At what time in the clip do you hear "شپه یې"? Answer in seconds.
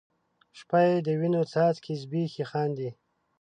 0.59-0.95